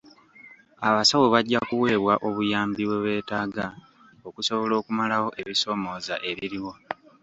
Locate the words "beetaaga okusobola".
3.05-4.73